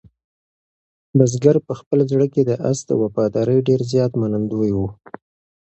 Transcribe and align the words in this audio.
بزګر 1.17 1.55
په 1.67 1.73
خپل 1.79 1.99
زړه 2.11 2.27
کې 2.33 2.41
د 2.49 2.51
آس 2.69 2.79
د 2.89 2.91
وفادارۍ 3.01 3.59
ډېر 3.67 3.81
زیات 3.91 4.11
منندوی 4.21 4.71
و. 4.73 4.79